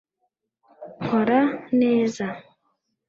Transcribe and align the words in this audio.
nkora 1.03 1.39
neza 1.79 2.25